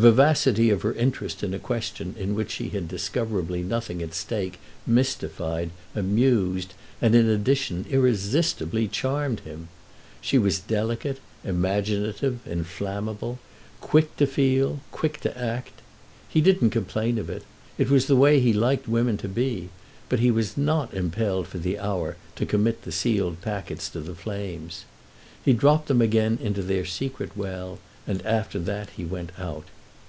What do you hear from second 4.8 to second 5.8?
mystified,